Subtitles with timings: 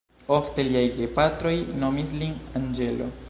[0.35, 1.53] Ofte liaj gepatroj
[1.85, 3.15] nomis lin anĝelo.